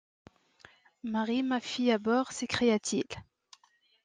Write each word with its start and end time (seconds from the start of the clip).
Marie! 1.03 1.43
ma 1.43 1.59
fille 1.59 1.91
à 1.91 1.99
bord! 1.99 2.31
s’écria-t-il. 2.31 3.03